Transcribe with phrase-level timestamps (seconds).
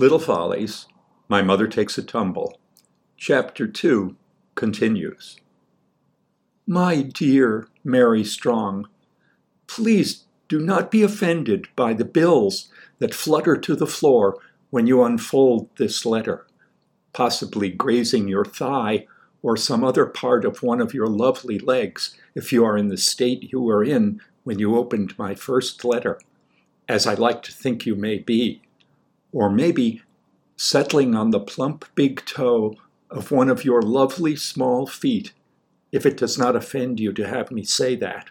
[0.00, 0.86] Little Follies,
[1.28, 2.58] My Mother Takes a Tumble.
[3.18, 4.16] Chapter 2
[4.54, 5.36] continues.
[6.66, 8.88] My dear Mary Strong,
[9.66, 14.38] please do not be offended by the bills that flutter to the floor
[14.70, 16.46] when you unfold this letter,
[17.12, 19.06] possibly grazing your thigh
[19.42, 22.96] or some other part of one of your lovely legs if you are in the
[22.96, 26.18] state you were in when you opened my first letter,
[26.88, 28.62] as I like to think you may be
[29.32, 30.02] or maybe
[30.56, 32.76] settling on the plump big toe
[33.10, 35.32] of one of your lovely small feet,
[35.92, 38.30] if it does not offend you to have me say that,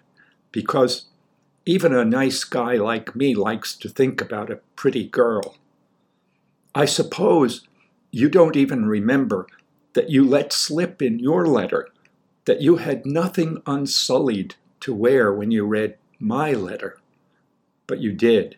[0.51, 1.05] because
[1.65, 5.57] even a nice guy like me likes to think about a pretty girl.
[6.73, 7.67] I suppose
[8.11, 9.47] you don't even remember
[9.93, 11.89] that you let slip in your letter
[12.45, 16.97] that you had nothing unsullied to wear when you read my letter.
[17.85, 18.57] But you did.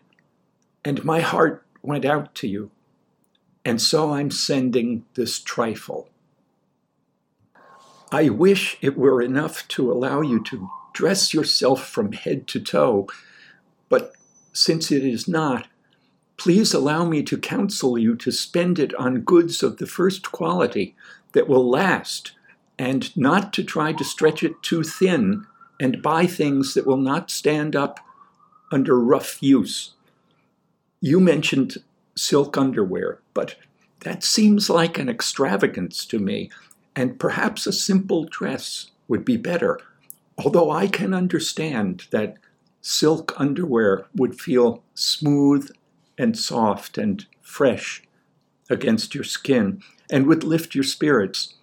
[0.84, 2.70] And my heart went out to you,
[3.64, 6.08] and so I'm sending this trifle.
[8.10, 13.08] I wish it were enough to allow you to dress yourself from head to toe,
[13.88, 14.12] but
[14.52, 15.66] since it is not,
[16.36, 20.94] please allow me to counsel you to spend it on goods of the first quality
[21.32, 22.32] that will last,
[22.78, 25.46] and not to try to stretch it too thin
[25.80, 28.00] and buy things that will not stand up
[28.70, 29.94] under rough use.
[31.04, 31.78] You mentioned
[32.14, 33.56] silk underwear, but
[34.04, 36.48] that seems like an extravagance to me,
[36.94, 39.80] and perhaps a simple dress would be better,
[40.38, 42.36] although I can understand that
[42.82, 45.72] silk underwear would feel smooth
[46.16, 48.04] and soft and fresh
[48.70, 51.54] against your skin and would lift your spirits.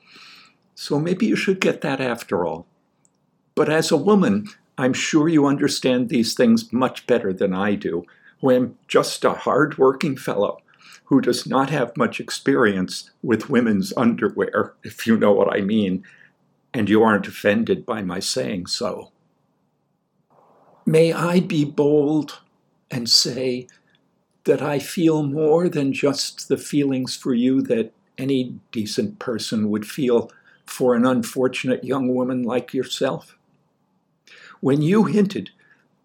[0.75, 2.67] So maybe you should get that after all.
[3.55, 8.05] But as a woman, I'm sure you understand these things much better than I do,
[8.41, 10.61] who am just a hard-working fellow
[11.05, 16.03] who does not have much experience with women's underwear, if you know what I mean,
[16.73, 19.11] and you aren't offended by my saying so.
[20.85, 22.39] May I be bold
[22.91, 23.67] and say
[24.43, 29.87] that I feel more than just the feelings for you that any decent person would
[29.87, 30.31] feel
[30.65, 33.35] for an unfortunate young woman like yourself?
[34.59, 35.49] When you hinted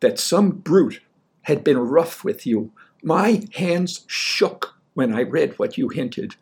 [0.01, 1.01] that some brute
[1.45, 2.73] had been rough with you.
[3.03, 6.37] My hands shook when I read what you hinted.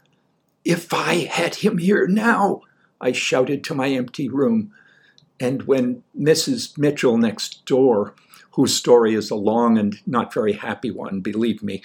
[0.65, 2.63] If I had him here now,
[3.01, 4.73] I shouted to my empty room.
[5.41, 6.79] And when Mrs.
[6.79, 8.15] Mitchell next door,
[8.53, 11.83] whose story is a long and not very happy one, believe me,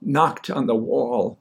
[0.00, 1.38] knocked on the wall,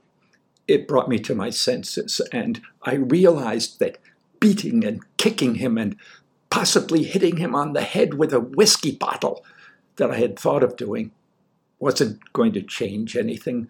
[0.67, 3.97] it brought me to my senses, and I realized that
[4.39, 5.95] beating and kicking him and
[6.49, 9.43] possibly hitting him on the head with a whiskey bottle
[9.97, 11.11] that I had thought of doing
[11.79, 13.69] wasn't going to change anything.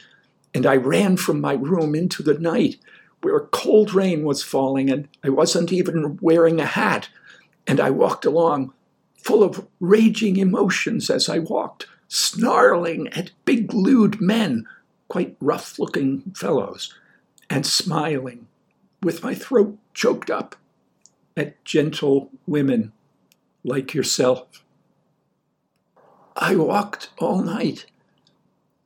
[0.53, 2.77] And I ran from my room into the night
[3.21, 7.09] where cold rain was falling and I wasn't even wearing a hat.
[7.67, 8.73] And I walked along
[9.17, 14.65] full of raging emotions as I walked, snarling at big lewd men,
[15.07, 16.95] quite rough looking fellows,
[17.49, 18.47] and smiling
[19.03, 20.55] with my throat choked up
[21.35, 22.91] at gentle women
[23.63, 24.63] like yourself.
[26.35, 27.85] I walked all night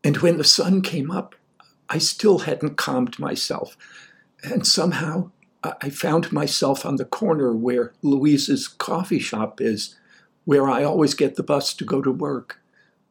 [0.04, 1.36] and when the sun came up,
[1.90, 3.78] I still hadn't calmed myself.
[4.44, 5.32] And somehow
[5.64, 9.96] I found myself on the corner where Louise's coffee shop is,
[10.44, 12.60] where I always get the bus to go to work,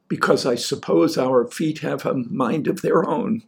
[0.09, 3.43] because I suppose our feet have a mind of their own.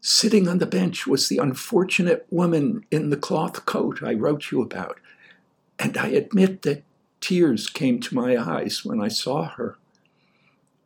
[0.00, 4.60] Sitting on the bench was the unfortunate woman in the cloth coat I wrote you
[4.60, 4.98] about,
[5.78, 6.82] and I admit that
[7.20, 9.78] tears came to my eyes when I saw her.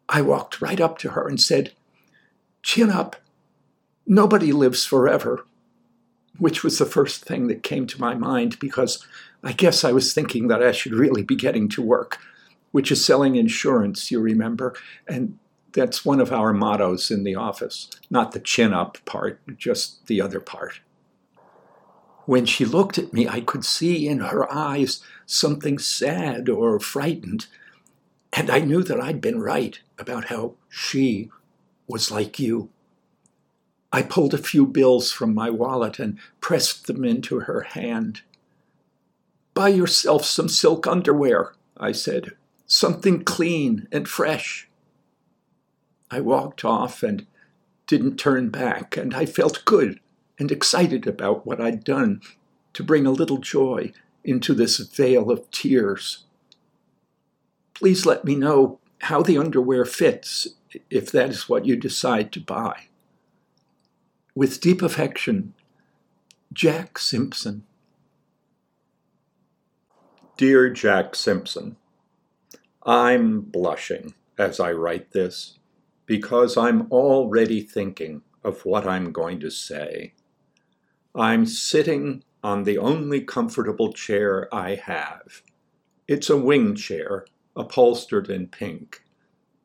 [0.09, 1.73] I walked right up to her and said,
[2.63, 3.17] Chin up.
[4.07, 5.45] Nobody lives forever.
[6.39, 9.05] Which was the first thing that came to my mind because
[9.43, 12.19] I guess I was thinking that I should really be getting to work,
[12.71, 14.75] which is selling insurance, you remember.
[15.07, 15.39] And
[15.73, 17.89] that's one of our mottos in the office.
[18.11, 20.81] Not the chin up part, just the other part.
[22.25, 27.47] When she looked at me, I could see in her eyes something sad or frightened.
[28.33, 31.31] And I knew that I'd been right about how she
[31.87, 32.69] was like you.
[33.93, 38.23] I pulled a few bills from my wallet and pressed them into her hand.
[39.55, 42.33] Buy yourself some silk underwear, I said,
[42.67, 44.69] something clean and fresh.
[46.11, 47.27] I walked off and
[47.87, 50.01] didn't turn back, and I felt good
[50.39, 52.21] and excited about what I'd done
[52.75, 53.93] to bring a little joy
[54.23, 56.25] into this vale of tears.
[57.79, 60.49] Please let me know how the underwear fits
[60.91, 62.89] if that is what you decide to buy.
[64.35, 65.55] With deep affection,
[66.53, 67.63] Jack Simpson.
[70.37, 71.77] Dear Jack Simpson,
[72.85, 75.61] I'm blushing as I write this
[76.05, 80.15] because I'm already thinking of what I'm going to say.
[81.15, 85.43] I'm sitting on the only comfortable chair I have.
[86.09, 87.25] It's a wing chair,
[87.59, 89.03] upholstered in pink,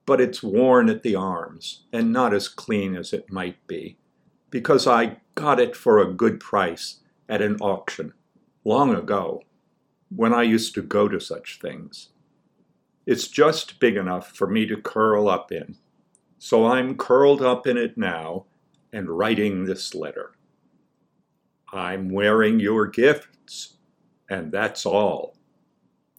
[0.05, 3.97] but it's worn at the arms and not as clean as it might be,
[4.49, 6.99] because I got it for a good price
[7.29, 8.13] at an auction
[8.65, 9.43] long ago
[10.09, 12.09] when I used to go to such things.
[13.05, 15.77] It's just big enough for me to curl up in,
[16.39, 18.45] so I'm curled up in it now
[18.91, 20.33] and writing this letter.
[21.71, 23.75] I'm wearing your gifts,
[24.29, 25.35] and that's all,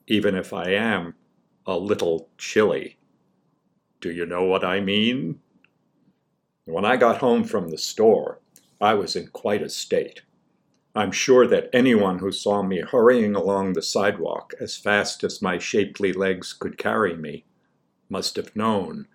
[0.06, 1.14] even if I am
[1.66, 2.98] a little chilly.
[4.00, 5.40] Do you know what I mean?
[6.66, 8.40] When I got home from the store,
[8.80, 10.22] I was in quite a state.
[10.94, 15.58] I'm sure that anyone who saw me hurrying along the sidewalk as fast as my
[15.58, 17.44] shapely legs could carry me
[18.08, 19.08] must have known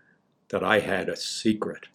[0.49, 1.87] that I had a secret.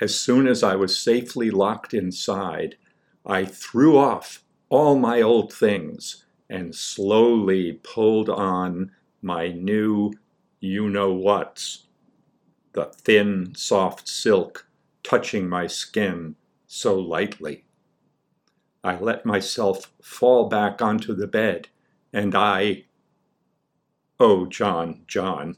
[0.00, 2.76] As soon as I was safely locked inside,
[3.24, 8.90] I threw off all my old things and slowly pulled on
[9.22, 10.12] my new
[10.60, 11.86] you know whats,
[12.72, 14.66] the thin, soft silk
[15.02, 16.36] touching my skin
[16.66, 17.64] so lightly.
[18.84, 21.68] I let myself fall back onto the bed,
[22.12, 22.84] and I.
[24.20, 25.56] Oh, John, John,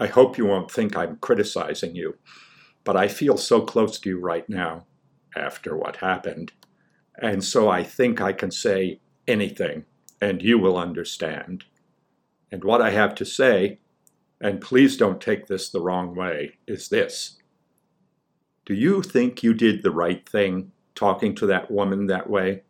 [0.00, 2.16] I hope you won't think I'm criticizing you,
[2.84, 4.86] but I feel so close to you right now,
[5.36, 6.52] after what happened,
[7.20, 9.84] and so I think I can say anything,
[10.20, 11.64] and you will understand.
[12.50, 13.78] And what I have to say,
[14.40, 17.36] and please don't take this the wrong way, is this.
[18.64, 22.62] Do you think you did the right thing talking to that woman that way?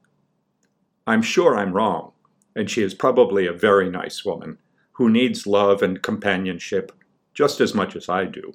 [1.07, 2.13] I'm sure I'm wrong,
[2.55, 4.59] and she is probably a very nice woman
[4.93, 6.93] who needs love and companionship
[7.35, 8.53] just as much as I do.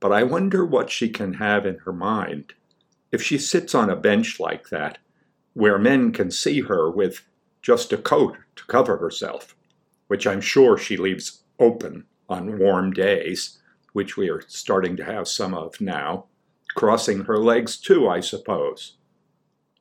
[0.00, 2.54] But I wonder what she can have in her mind
[3.10, 4.98] if she sits on a bench like that,
[5.54, 7.24] where men can see her with
[7.62, 9.56] just a coat to cover herself,
[10.08, 13.58] which I'm sure she leaves open on warm days,
[13.92, 16.26] which we are starting to have some of now
[16.74, 18.96] crossing her legs too, I suppose.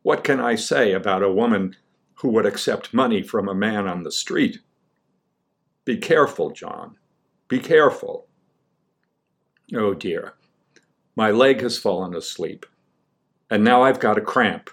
[0.04, 1.76] What can I say about a woman
[2.16, 4.60] who would accept money from a man on the street?
[5.86, 6.98] Be careful, John.
[7.48, 8.28] Be careful.
[9.76, 10.34] Oh dear.
[11.16, 12.66] My leg has fallen asleep,
[13.50, 14.70] and now I've got a cramp.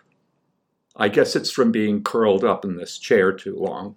[0.96, 3.96] I guess it's from being curled up in this chair too long.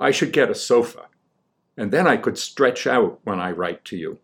[0.00, 1.08] I should get a sofa,
[1.76, 4.18] and then I could stretch out when I write to you,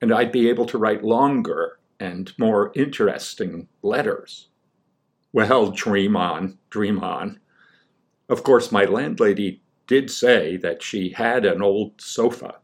[0.00, 4.48] and I'd be able to write longer and more interesting letters.
[5.32, 7.40] Well, dream on, dream on.
[8.30, 12.54] Of course, my landlady did say that she had an old sofa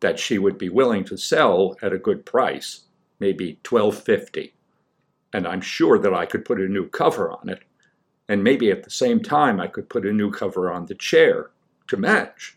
[0.00, 2.86] that she would be willing to sell at a good price,
[3.18, 4.54] maybe twelve fifty,
[5.34, 7.62] and I'm sure that I could put a new cover on it,
[8.26, 11.50] and maybe at the same time I could put a new cover on the chair
[11.90, 12.56] to match.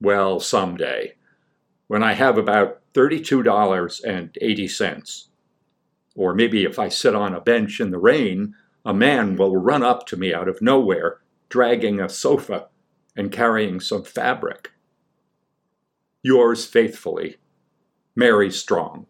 [0.00, 1.14] Well, someday,
[1.86, 5.28] when I have about $32.80.
[6.16, 8.54] Or maybe if I sit on a bench in the rain,
[8.84, 11.18] a man will run up to me out of nowhere,
[11.48, 12.68] dragging a sofa
[13.16, 14.70] and carrying some fabric.
[16.22, 17.36] Yours faithfully,
[18.14, 19.06] Mary Strong.